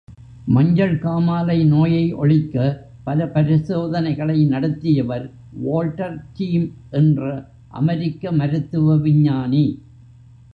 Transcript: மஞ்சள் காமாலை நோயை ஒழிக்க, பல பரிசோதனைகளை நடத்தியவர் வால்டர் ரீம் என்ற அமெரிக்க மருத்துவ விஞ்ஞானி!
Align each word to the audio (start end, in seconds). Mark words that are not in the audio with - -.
மஞ்சள் 0.47 0.95
காமாலை 0.97 1.65
நோயை 1.65 2.13
ஒழிக்க, 2.13 2.55
பல 3.03 3.27
பரிசோதனைகளை 3.27 4.45
நடத்தியவர் 4.45 5.27
வால்டர் 5.61 6.17
ரீம் 6.37 6.67
என்ற 6.91 7.21
அமெரிக்க 7.73 8.31
மருத்துவ 8.31 8.97
விஞ்ஞானி! 8.97 9.65